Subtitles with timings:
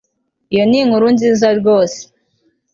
[0.53, 1.99] iyo ni inkuru nziza rwose